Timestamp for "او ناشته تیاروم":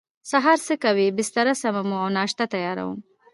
2.01-2.97